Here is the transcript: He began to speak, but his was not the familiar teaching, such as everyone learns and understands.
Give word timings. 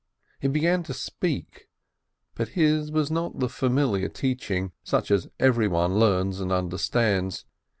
He 0.39 0.47
began 0.47 0.81
to 0.81 0.95
speak, 0.95 1.69
but 2.33 2.47
his 2.57 2.91
was 2.91 3.11
not 3.11 3.37
the 3.39 3.47
familiar 3.47 4.09
teaching, 4.09 4.71
such 4.83 5.11
as 5.11 5.27
everyone 5.39 5.99
learns 5.99 6.39
and 6.39 6.51
understands. 6.51 7.45